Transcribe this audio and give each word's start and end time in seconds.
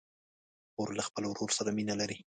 خور 0.73 0.89
له 0.97 1.03
خپل 1.07 1.23
ورور 1.27 1.49
سره 1.57 1.69
مینه 1.77 1.95
لري. 2.01 2.17